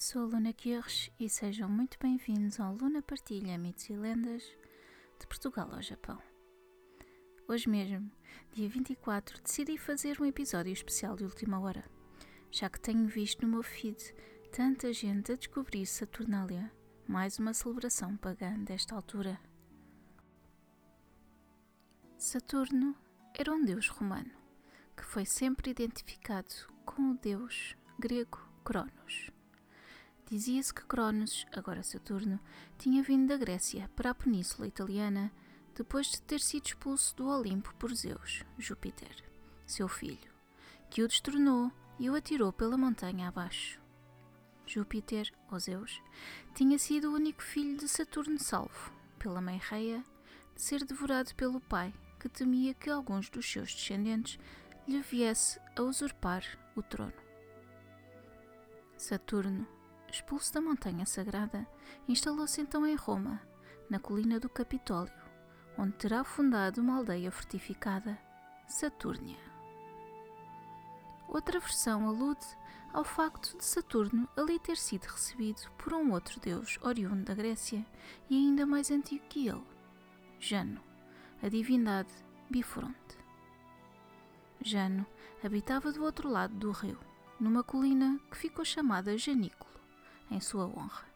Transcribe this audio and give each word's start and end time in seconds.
Sou 0.00 0.22
a 0.22 0.26
Luna 0.26 0.52
Kirsch 0.52 1.10
e 1.18 1.28
sejam 1.28 1.68
muito 1.68 1.98
bem-vindos 2.00 2.60
ao 2.60 2.72
Luna 2.72 3.02
Partilha 3.02 3.58
Mitos 3.58 3.90
e 3.90 3.94
Lendas 3.94 4.44
de 5.18 5.26
Portugal 5.26 5.68
ao 5.72 5.82
Japão. 5.82 6.22
Hoje 7.48 7.68
mesmo, 7.68 8.08
dia 8.52 8.68
24, 8.68 9.42
decidi 9.42 9.76
fazer 9.76 10.20
um 10.20 10.24
episódio 10.24 10.72
especial 10.72 11.16
de 11.16 11.24
última 11.24 11.58
hora, 11.58 11.84
já 12.48 12.70
que 12.70 12.78
tenho 12.78 13.08
visto 13.08 13.42
no 13.42 13.48
meu 13.48 13.62
feed 13.64 14.14
tanta 14.52 14.92
gente 14.92 15.32
a 15.32 15.36
descobrir 15.36 15.84
Saturnália, 15.84 16.72
mais 17.08 17.40
uma 17.40 17.52
celebração 17.52 18.16
pagã 18.16 18.56
desta 18.60 18.94
altura. 18.94 19.36
Saturno 22.16 22.94
era 23.34 23.52
um 23.52 23.64
deus 23.64 23.88
romano, 23.88 24.30
que 24.96 25.04
foi 25.04 25.26
sempre 25.26 25.72
identificado 25.72 26.54
com 26.86 27.10
o 27.10 27.18
deus 27.18 27.76
grego 27.98 28.38
Cronos. 28.62 29.36
Dizia-se 30.30 30.74
que 30.74 30.84
Cronos, 30.84 31.46
agora 31.56 31.82
Saturno, 31.82 32.38
tinha 32.76 33.02
vindo 33.02 33.28
da 33.28 33.38
Grécia 33.38 33.88
para 33.96 34.10
a 34.10 34.14
península 34.14 34.68
italiana 34.68 35.32
depois 35.74 36.08
de 36.08 36.20
ter 36.20 36.38
sido 36.38 36.66
expulso 36.66 37.16
do 37.16 37.28
Olimpo 37.28 37.74
por 37.76 37.94
Zeus, 37.94 38.44
Júpiter, 38.58 39.24
seu 39.64 39.88
filho, 39.88 40.30
que 40.90 41.02
o 41.02 41.08
destronou 41.08 41.72
e 41.98 42.10
o 42.10 42.14
atirou 42.14 42.52
pela 42.52 42.76
montanha 42.76 43.28
abaixo. 43.28 43.80
Júpiter, 44.66 45.32
ou 45.50 45.58
Zeus, 45.58 46.02
tinha 46.54 46.78
sido 46.78 47.10
o 47.10 47.14
único 47.14 47.42
filho 47.42 47.78
de 47.78 47.88
Saturno 47.88 48.38
salvo, 48.38 48.92
pela 49.18 49.40
mãe 49.40 49.56
Reia, 49.56 50.04
de 50.54 50.60
ser 50.60 50.84
devorado 50.84 51.34
pelo 51.36 51.58
pai, 51.58 51.94
que 52.20 52.28
temia 52.28 52.74
que 52.74 52.90
alguns 52.90 53.30
dos 53.30 53.50
seus 53.50 53.72
descendentes 53.72 54.38
lhe 54.86 55.00
viesse 55.00 55.58
a 55.74 55.80
usurpar 55.80 56.44
o 56.76 56.82
trono. 56.82 57.14
Saturno, 58.94 59.66
expulso 60.10 60.52
da 60.52 60.60
montanha 60.60 61.06
sagrada, 61.06 61.66
instalou-se 62.06 62.60
então 62.60 62.86
em 62.86 62.94
Roma, 62.94 63.40
na 63.90 63.98
colina 63.98 64.40
do 64.40 64.48
Capitólio, 64.48 65.12
onde 65.76 65.92
terá 65.92 66.24
fundado 66.24 66.80
uma 66.80 66.96
aldeia 66.96 67.30
fortificada, 67.30 68.18
Satúrnia. 68.66 69.38
Outra 71.28 71.60
versão 71.60 72.08
alude 72.08 72.46
ao 72.92 73.04
facto 73.04 73.56
de 73.56 73.64
Saturno 73.64 74.28
ali 74.36 74.58
ter 74.58 74.76
sido 74.76 75.04
recebido 75.04 75.70
por 75.76 75.92
um 75.92 76.12
outro 76.12 76.40
deus 76.40 76.78
oriundo 76.82 77.24
da 77.24 77.34
Grécia 77.34 77.84
e 78.30 78.36
ainda 78.36 78.66
mais 78.66 78.90
antigo 78.90 79.24
que 79.28 79.46
ele, 79.46 79.62
Jano, 80.40 80.80
a 81.42 81.48
divindade 81.48 82.12
Bifronte. 82.50 83.18
Jano 84.60 85.06
habitava 85.44 85.92
do 85.92 86.02
outro 86.02 86.28
lado 86.28 86.54
do 86.54 86.70
rio, 86.72 86.98
numa 87.38 87.62
colina 87.62 88.18
que 88.30 88.36
ficou 88.36 88.64
chamada 88.64 89.16
Janículo, 89.18 89.77
em 90.30 90.40
sua 90.40 90.66
honra. 90.66 91.06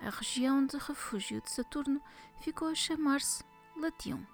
A 0.00 0.10
região 0.10 0.64
de 0.64 0.76
refúgio 0.76 1.40
de 1.42 1.50
Saturno 1.50 2.00
ficou 2.40 2.68
a 2.68 2.74
chamar-se 2.74 3.44
Latium. 3.76 4.24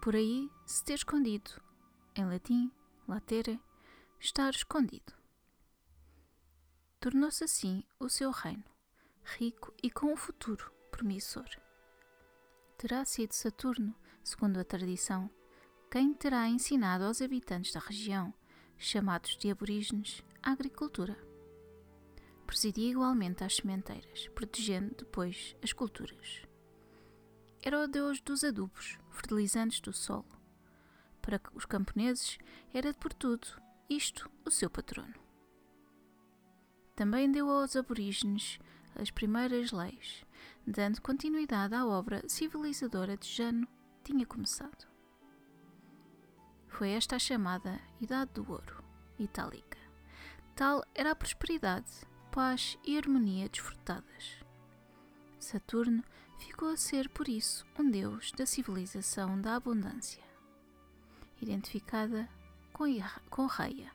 Por 0.00 0.16
aí 0.16 0.50
se 0.66 0.84
ter 0.84 0.94
escondido, 0.94 1.50
em 2.16 2.24
latim, 2.24 2.70
latere, 3.06 3.60
estar 4.18 4.50
escondido. 4.50 5.12
Tornou-se 6.98 7.44
assim 7.44 7.84
o 7.98 8.08
seu 8.08 8.30
reino, 8.30 8.64
rico 9.22 9.72
e 9.82 9.90
com 9.90 10.12
um 10.12 10.16
futuro 10.16 10.72
promissor. 10.90 11.48
Terá 12.76 13.04
sido 13.04 13.32
Saturno, 13.32 13.94
segundo 14.24 14.58
a 14.58 14.64
tradição, 14.64 15.30
quem 15.90 16.12
terá 16.12 16.48
ensinado 16.48 17.04
aos 17.04 17.22
habitantes 17.22 17.72
da 17.72 17.80
região, 17.80 18.34
chamados 18.76 19.36
de 19.36 19.50
aborígenes, 19.50 20.24
a 20.42 20.50
agricultura. 20.50 21.16
Presidia 22.62 22.92
igualmente 22.92 23.42
as 23.42 23.56
sementeiras, 23.56 24.28
protegendo 24.36 24.94
depois 24.96 25.56
as 25.64 25.72
culturas. 25.72 26.42
Era 27.60 27.82
o 27.82 27.88
deus 27.88 28.20
dos 28.20 28.44
adubos, 28.44 29.00
fertilizantes 29.10 29.80
do 29.80 29.92
solo. 29.92 30.28
Para 31.20 31.40
os 31.54 31.64
camponeses, 31.64 32.38
era 32.72 32.94
por 32.94 33.12
tudo 33.12 33.48
isto 33.90 34.30
o 34.44 34.50
seu 34.52 34.70
patrono. 34.70 35.12
Também 36.94 37.32
deu 37.32 37.50
aos 37.50 37.74
aborígenes 37.74 38.60
as 38.94 39.10
primeiras 39.10 39.72
leis, 39.72 40.24
dando 40.64 41.02
continuidade 41.02 41.74
à 41.74 41.84
obra 41.84 42.22
civilizadora 42.28 43.16
de 43.16 43.26
Jano 43.26 43.66
tinha 44.04 44.24
começado. 44.24 44.86
Foi 46.68 46.90
esta 46.90 47.16
a 47.16 47.18
chamada 47.18 47.80
Idade 48.00 48.34
do 48.34 48.48
Ouro, 48.48 48.84
itálica. 49.18 49.78
Tal 50.54 50.84
era 50.94 51.10
a 51.10 51.16
prosperidade, 51.16 51.90
paz 52.32 52.78
e 52.82 52.96
harmonia 52.96 53.46
desfrutadas. 53.46 54.42
Saturno 55.38 56.02
ficou 56.38 56.70
a 56.70 56.78
ser, 56.78 57.10
por 57.10 57.28
isso, 57.28 57.66
um 57.78 57.90
deus 57.90 58.32
da 58.32 58.46
civilização 58.46 59.38
da 59.38 59.54
abundância, 59.54 60.24
identificada 61.42 62.26
com, 62.72 62.84
com 63.28 63.44
Reia. 63.44 63.92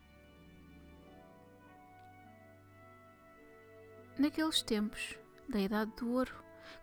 Naqueles 4.20 4.62
tempos, 4.62 5.18
da 5.50 5.59
Idade 5.59 5.92
do 5.98 6.12
Ouro, 6.12 6.36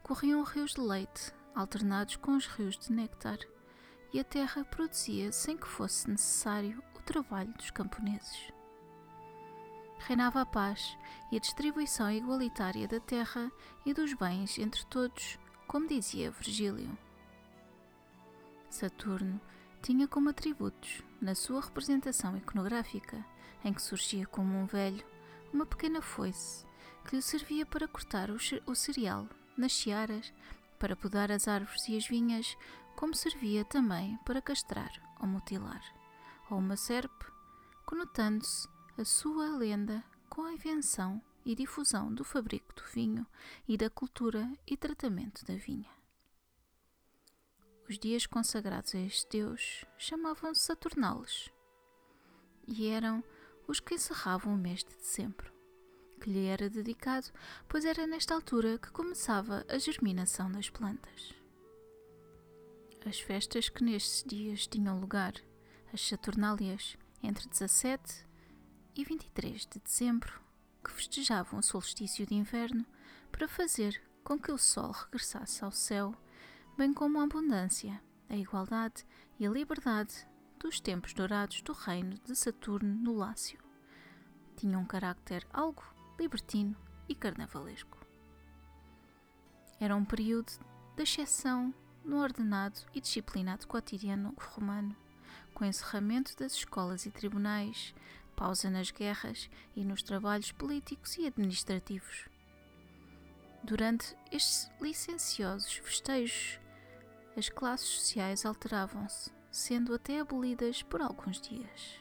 corriam 0.02 0.42
rios 0.42 0.74
de 0.74 0.80
leite, 0.80 1.32
alternados 1.54 2.16
com 2.16 2.36
os 2.36 2.48
rios 2.48 2.76
de 2.76 2.92
néctar, 2.92 3.38
e 4.12 4.18
a 4.18 4.24
terra 4.24 4.64
produzia 4.64 5.30
sem 5.30 5.56
que 5.56 5.68
fosse 5.68 6.10
necessário 6.10 6.82
o 6.96 7.02
trabalho 7.02 7.52
dos 7.52 7.70
camponeses. 7.70 8.52
Reinava 10.06 10.42
a 10.42 10.46
paz 10.46 10.98
e 11.32 11.36
a 11.36 11.40
distribuição 11.40 12.10
igualitária 12.10 12.86
da 12.86 13.00
terra 13.00 13.50
e 13.86 13.94
dos 13.94 14.12
bens 14.12 14.58
entre 14.58 14.84
todos, 14.84 15.38
como 15.66 15.88
dizia 15.88 16.30
Virgílio. 16.30 16.96
Saturno 18.68 19.40
tinha 19.80 20.06
como 20.06 20.28
atributos, 20.28 21.02
na 21.22 21.34
sua 21.34 21.62
representação 21.62 22.36
iconográfica, 22.36 23.24
em 23.64 23.72
que 23.72 23.80
surgia 23.80 24.26
como 24.26 24.54
um 24.54 24.66
velho, 24.66 25.02
uma 25.50 25.64
pequena 25.64 26.02
foice 26.02 26.66
que 27.06 27.16
lhe 27.16 27.22
servia 27.22 27.64
para 27.64 27.88
cortar 27.88 28.28
o 28.30 28.74
cereal 28.74 29.26
nas 29.56 29.72
searas, 29.72 30.34
para 30.78 30.94
podar 30.94 31.32
as 31.32 31.48
árvores 31.48 31.88
e 31.88 31.96
as 31.96 32.06
vinhas, 32.06 32.58
como 32.94 33.14
servia 33.14 33.64
também 33.64 34.18
para 34.18 34.42
castrar 34.42 34.92
ou 35.18 35.26
mutilar, 35.26 35.82
ou 36.50 36.58
uma 36.58 36.76
serpe, 36.76 37.24
conotando-se 37.86 38.73
a 38.96 39.04
sua 39.04 39.48
lenda 39.56 40.04
com 40.28 40.42
a 40.42 40.52
invenção 40.52 41.20
e 41.44 41.54
difusão 41.54 42.14
do 42.14 42.24
fabrico 42.24 42.72
do 42.74 42.82
vinho 42.92 43.26
e 43.66 43.76
da 43.76 43.90
cultura 43.90 44.50
e 44.66 44.76
tratamento 44.76 45.44
da 45.44 45.54
vinha. 45.56 45.90
Os 47.88 47.98
dias 47.98 48.24
consagrados 48.24 48.94
a 48.94 48.98
este 48.98 49.28
deus 49.38 49.84
chamavam-se 49.98 50.62
Saturnales 50.62 51.50
e 52.66 52.86
eram 52.86 53.22
os 53.66 53.80
que 53.80 53.94
encerravam 53.94 54.54
o 54.54 54.58
mês 54.58 54.84
de 54.84 54.94
dezembro 54.96 55.52
que 56.20 56.30
lhe 56.30 56.46
era 56.46 56.70
dedicado, 56.70 57.26
pois 57.68 57.84
era 57.84 58.06
nesta 58.06 58.34
altura 58.34 58.78
que 58.78 58.90
começava 58.90 59.66
a 59.68 59.76
germinação 59.76 60.50
das 60.50 60.70
plantas. 60.70 61.34
As 63.04 63.20
festas 63.20 63.68
que 63.68 63.84
nestes 63.84 64.24
dias 64.24 64.66
tinham 64.66 64.98
lugar, 64.98 65.34
as 65.92 66.00
Saturnálias, 66.00 66.96
entre 67.22 67.46
17 67.46 68.23
e 68.96 69.04
23 69.04 69.66
de 69.66 69.80
dezembro, 69.80 70.40
que 70.82 70.90
festejavam 70.90 71.58
o 71.58 71.62
solstício 71.62 72.26
de 72.26 72.34
inverno 72.34 72.84
para 73.32 73.48
fazer 73.48 74.00
com 74.22 74.38
que 74.38 74.52
o 74.52 74.58
sol 74.58 74.92
regressasse 74.92 75.64
ao 75.64 75.72
céu, 75.72 76.14
bem 76.76 76.92
como 76.92 77.20
a 77.20 77.24
abundância, 77.24 78.00
a 78.28 78.36
igualdade 78.36 79.04
e 79.38 79.46
a 79.46 79.50
liberdade 79.50 80.26
dos 80.58 80.80
tempos 80.80 81.12
dourados 81.12 81.60
do 81.62 81.72
reino 81.72 82.16
de 82.24 82.34
Saturno 82.34 82.94
no 82.94 83.14
Lácio. 83.14 83.58
Tinham 84.56 84.82
um 84.82 84.86
carácter 84.86 85.46
algo 85.52 85.82
libertino 86.18 86.76
e 87.08 87.14
carnavalesco. 87.14 87.98
Era 89.78 89.96
um 89.96 90.04
período 90.04 90.52
de 90.96 91.02
exceção 91.02 91.74
no 92.04 92.18
ordenado 92.18 92.80
e 92.94 93.00
disciplinado 93.00 93.66
cotidiano 93.66 94.34
romano, 94.38 94.96
com 95.52 95.64
encerramento 95.64 96.36
das 96.36 96.52
escolas 96.52 97.06
e 97.06 97.10
tribunais, 97.10 97.94
pausa 98.34 98.68
nas 98.68 98.90
guerras 98.90 99.48
e 99.74 99.84
nos 99.84 100.02
trabalhos 100.02 100.52
políticos 100.52 101.16
e 101.16 101.26
administrativos. 101.26 102.28
Durante 103.62 104.14
estes 104.30 104.70
licenciosos 104.80 105.72
festejos, 105.76 106.60
as 107.36 107.48
classes 107.48 107.88
sociais 107.88 108.44
alteravam-se, 108.44 109.32
sendo 109.50 109.94
até 109.94 110.20
abolidas 110.20 110.82
por 110.82 111.00
alguns 111.00 111.40
dias. 111.40 111.98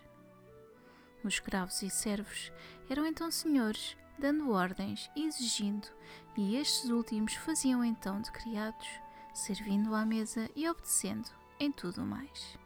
Os 1.23 1.35
escravos 1.35 1.81
e 1.81 1.89
servos 1.89 2.51
eram 2.89 3.05
então 3.05 3.31
senhores, 3.31 3.95
dando 4.19 4.51
ordens 4.51 5.09
e 5.15 5.25
exigindo, 5.25 5.87
e 6.35 6.57
estes 6.57 6.89
últimos 6.89 7.33
faziam 7.35 7.83
então 7.83 8.21
de 8.21 8.31
criados, 8.31 8.87
servindo 9.33 9.95
à 9.95 10.05
mesa 10.05 10.49
e 10.55 10.67
obedecendo 10.67 11.29
em 11.59 11.71
tudo 11.71 12.01
mais. 12.01 12.62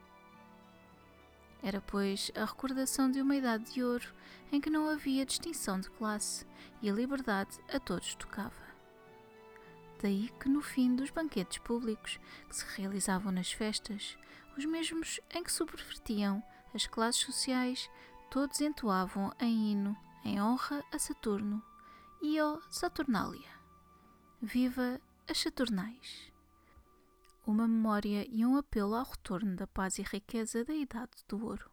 Era, 1.62 1.80
pois, 1.80 2.30
a 2.34 2.44
recordação 2.44 3.10
de 3.10 3.20
uma 3.20 3.36
idade 3.36 3.72
de 3.72 3.82
ouro 3.82 4.06
em 4.52 4.60
que 4.60 4.70
não 4.70 4.88
havia 4.88 5.26
distinção 5.26 5.80
de 5.80 5.90
classe 5.90 6.46
e 6.80 6.88
a 6.88 6.92
liberdade 6.92 7.58
a 7.72 7.80
todos 7.80 8.14
tocava. 8.14 8.68
Daí 10.00 10.30
que 10.40 10.48
no 10.48 10.62
fim 10.62 10.94
dos 10.94 11.10
banquetes 11.10 11.58
públicos 11.58 12.20
que 12.48 12.54
se 12.54 12.64
realizavam 12.76 13.32
nas 13.32 13.50
festas, 13.50 14.16
os 14.56 14.64
mesmos 14.64 15.20
em 15.30 15.42
que 15.42 15.52
subvertiam 15.52 16.42
as 16.74 16.86
classes 16.86 17.22
sociais, 17.22 17.90
todos 18.30 18.60
entoavam 18.60 19.32
em 19.40 19.72
hino 19.72 19.96
em 20.24 20.40
honra 20.40 20.84
a 20.92 20.98
Saturno 20.98 21.62
e 22.20 22.38
ao 22.38 22.60
Saturnália. 22.70 23.48
Viva 24.40 25.00
as 25.28 25.38
Saturnais! 25.38 26.32
Uma 27.48 27.66
memória 27.66 28.26
e 28.28 28.44
um 28.44 28.58
apelo 28.58 28.94
ao 28.94 29.06
retorno 29.06 29.56
da 29.56 29.66
paz 29.66 29.98
e 29.98 30.02
riqueza 30.02 30.66
da 30.66 30.74
Idade 30.74 31.24
do 31.26 31.42
Ouro. 31.42 31.70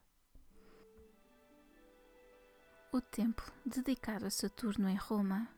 O 2.94 3.02
templo 3.02 3.52
dedicado 3.66 4.26
a 4.26 4.30
Saturno 4.30 4.88
em 4.88 4.96
Roma 4.96 5.50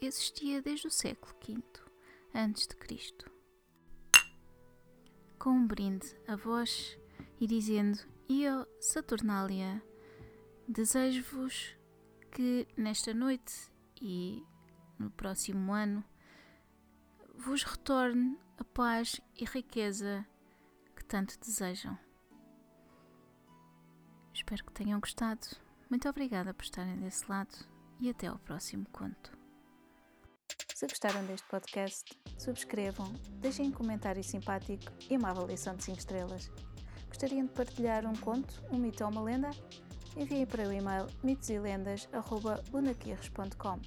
existia 0.00 0.62
desde 0.62 0.86
o 0.86 0.90
século 0.90 1.34
V 1.42 2.76
Cristo. 2.76 3.28
Com 5.36 5.50
um 5.50 5.66
brinde 5.66 6.16
a 6.28 6.36
vós 6.36 6.96
e 7.40 7.48
dizendo: 7.48 7.98
Io 8.28 8.64
Saturnalia, 8.78 9.82
desejo-vos 10.68 11.76
que 12.30 12.68
nesta 12.76 13.12
noite 13.12 13.68
e 14.00 14.46
no 14.96 15.10
próximo 15.10 15.72
ano 15.72 16.04
vos 17.34 17.64
retorne 17.64 18.45
a 18.58 18.64
paz 18.64 19.20
e 19.38 19.44
riqueza 19.44 20.26
que 20.94 21.04
tanto 21.04 21.38
desejam. 21.38 21.98
Espero 24.32 24.64
que 24.64 24.72
tenham 24.72 24.98
gostado. 25.00 25.46
Muito 25.90 26.08
obrigada 26.08 26.54
por 26.54 26.64
estarem 26.64 26.96
desse 26.98 27.30
lado 27.30 27.54
e 28.00 28.08
até 28.10 28.28
ao 28.28 28.38
próximo 28.38 28.86
conto. 28.90 29.36
Se 30.74 30.86
gostaram 30.86 31.24
deste 31.24 31.48
podcast, 31.48 32.04
subscrevam, 32.38 33.12
deixem 33.40 33.68
um 33.68 33.72
comentário 33.72 34.22
simpático 34.22 34.92
e 35.08 35.16
uma 35.16 35.30
avaliação 35.30 35.74
de 35.74 35.84
5 35.84 35.98
estrelas. 35.98 36.52
Gostariam 37.08 37.46
de 37.46 37.52
partilhar 37.52 38.04
um 38.06 38.14
conto, 38.16 38.62
um 38.70 38.78
mito 38.78 39.02
ou 39.04 39.10
uma 39.10 39.22
lenda? 39.22 39.50
Enviem 40.16 40.46
para 40.46 40.68
o 40.68 40.72
e-mail 40.72 41.06
mitoselendas.lunaquirres.com 41.22 43.80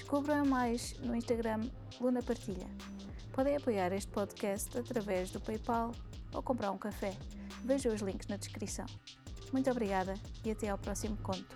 Descubram 0.00 0.46
mais 0.46 0.98
no 1.00 1.14
Instagram 1.14 1.68
Luna 2.00 2.22
Partilha. 2.22 2.66
Podem 3.32 3.54
apoiar 3.54 3.92
este 3.92 4.10
podcast 4.10 4.76
através 4.76 5.30
do 5.30 5.38
PayPal 5.38 5.92
ou 6.32 6.42
comprar 6.42 6.70
um 6.72 6.78
café. 6.78 7.14
Vejam 7.64 7.94
os 7.94 8.00
links 8.00 8.26
na 8.26 8.36
descrição. 8.36 8.86
Muito 9.52 9.70
obrigada 9.70 10.14
e 10.42 10.50
até 10.50 10.70
ao 10.70 10.78
próximo 10.78 11.18
conto. 11.18 11.54